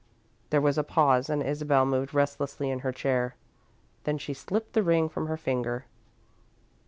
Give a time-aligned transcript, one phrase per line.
[0.49, 3.35] There was a pause and Isabel moved restlessly in her chair.
[4.03, 5.85] Then she slipped the ring from her finger.